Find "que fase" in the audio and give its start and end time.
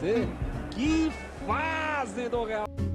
0.70-2.28